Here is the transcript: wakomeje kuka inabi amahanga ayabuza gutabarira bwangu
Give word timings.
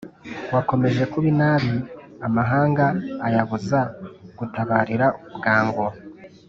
wakomeje 0.53 1.03
kuka 1.11 1.27
inabi 1.33 1.75
amahanga 2.27 2.85
ayabuza 3.27 3.79
gutabarira 4.37 5.07
bwangu 5.37 5.85